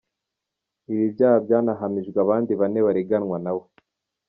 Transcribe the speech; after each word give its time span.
Ibi 0.91 1.05
byaha 1.13 1.37
byanahamijwe 1.45 2.17
abandi 2.25 2.51
bane 2.59 2.79
bareganwa 2.87 3.37
nawe. 3.43 3.63